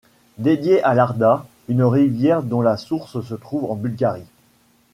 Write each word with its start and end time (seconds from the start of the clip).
Dédiée 0.39 0.81
à 0.81 0.95
l'Arda, 0.95 1.45
une 1.69 1.83
rivière 1.83 2.41
dont 2.41 2.63
la 2.63 2.75
source 2.77 3.21
se 3.21 3.35
trouve 3.35 3.69
en 3.69 3.75
Bulgarie. 3.75 4.25